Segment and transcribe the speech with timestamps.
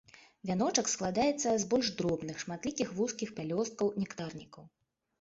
[0.49, 4.63] Вяночак складаецца з больш дробных, шматлікіх вузкіх пялёсткаў-нектарнікаў.